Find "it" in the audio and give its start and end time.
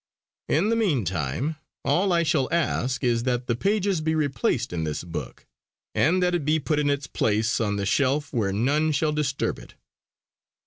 6.33-6.43, 9.59-9.75